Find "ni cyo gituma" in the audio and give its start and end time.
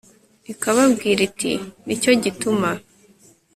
1.85-2.69